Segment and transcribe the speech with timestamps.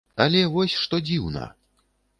[0.25, 1.47] Але вось што дзіўна!